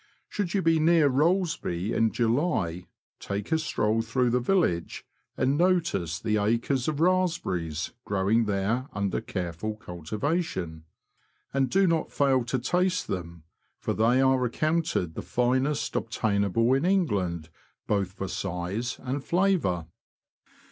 [0.29, 2.87] Should you be near RoUesby in July,
[3.19, 5.05] take a stroll through the village,
[5.37, 10.85] and notice the acres of raspberries growing there under careful cultivation;
[11.53, 13.43] and do not fail to taste them,
[13.77, 17.49] for Yellow Water Lily, they are accounted the finest obtainable in England,
[17.85, 19.85] both for size and flavour.